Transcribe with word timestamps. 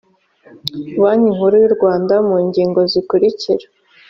banki 1.01 1.29
nkuru 1.35 1.55
y 1.61 1.65
u 1.69 1.71
rwanda 1.75 2.15
mu 2.27 2.37
ngingo 2.47 2.79
zikurikira 2.91 3.65